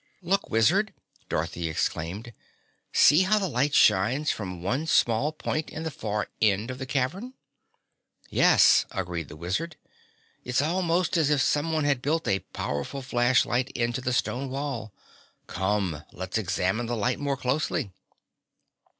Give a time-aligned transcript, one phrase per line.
[0.23, 0.95] "Look, Wizard,"
[1.29, 2.33] Dorothy exclaimed.
[2.91, 6.87] "See how the light shines from one small point in the far end of the
[6.87, 7.35] cavern?"
[8.27, 9.75] "Yes," agreed the Wizard,
[10.43, 14.91] "it's almost as if someone had built a powerful flashlight into the stone wall.
[15.45, 17.91] Come, let's examine the light more closely."